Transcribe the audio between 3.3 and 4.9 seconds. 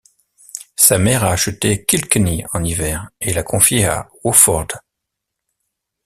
l'a confié à Wofford.